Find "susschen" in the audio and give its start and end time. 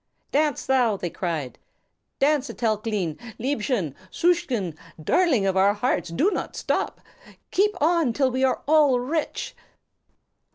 4.09-4.75